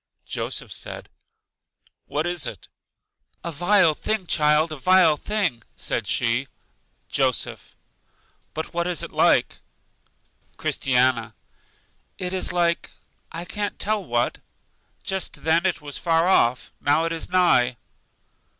[0.25, 1.09] Joseph said,
[2.07, 2.67] What is it?
[3.43, 5.61] A vile thing, child, a vile thing!
[5.77, 6.47] said she.
[7.07, 7.75] Joseph:
[8.55, 9.59] But what is it like?
[10.57, 11.35] Christiana:
[12.17, 12.89] It is like
[13.31, 14.39] I can't tell what.
[15.03, 17.77] Just then it was far off, now it is nigh.